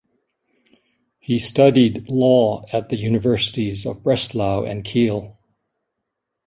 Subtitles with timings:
[1.19, 5.37] He studied law at the universities of Breslau and Kiel.